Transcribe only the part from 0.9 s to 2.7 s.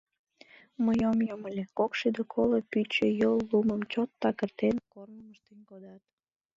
ом йом ыле: кокшӱдӧ коло